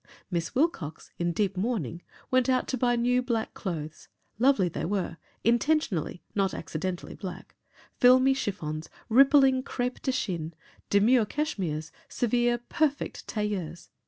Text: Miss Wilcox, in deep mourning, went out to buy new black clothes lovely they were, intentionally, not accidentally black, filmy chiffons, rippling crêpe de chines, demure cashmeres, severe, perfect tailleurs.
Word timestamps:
Miss 0.31 0.55
Wilcox, 0.55 1.11
in 1.19 1.31
deep 1.31 1.55
mourning, 1.55 2.01
went 2.31 2.49
out 2.49 2.67
to 2.69 2.75
buy 2.79 2.95
new 2.95 3.21
black 3.21 3.53
clothes 3.53 4.07
lovely 4.39 4.67
they 4.67 4.83
were, 4.83 5.17
intentionally, 5.43 6.23
not 6.33 6.55
accidentally 6.55 7.13
black, 7.13 7.55
filmy 7.99 8.33
chiffons, 8.33 8.89
rippling 9.09 9.61
crêpe 9.61 10.01
de 10.01 10.11
chines, 10.11 10.55
demure 10.89 11.27
cashmeres, 11.27 11.91
severe, 12.09 12.57
perfect 12.67 13.27
tailleurs. 13.27 13.91